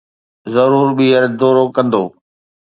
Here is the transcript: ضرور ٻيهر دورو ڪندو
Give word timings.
ضرور 0.53 0.87
ٻيهر 0.97 1.23
دورو 1.39 1.65
ڪندو 1.75 2.03